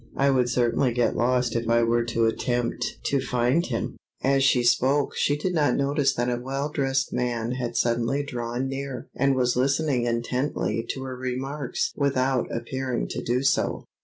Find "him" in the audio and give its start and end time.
3.63-3.97